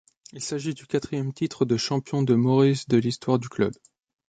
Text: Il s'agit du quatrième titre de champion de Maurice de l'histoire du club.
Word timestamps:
Il 0.33 0.41
s'agit 0.41 0.73
du 0.73 0.87
quatrième 0.87 1.31
titre 1.31 1.63
de 1.63 1.77
champion 1.77 2.23
de 2.23 2.33
Maurice 2.33 2.87
de 2.87 2.97
l'histoire 2.97 3.37
du 3.37 3.49
club. 3.49 3.73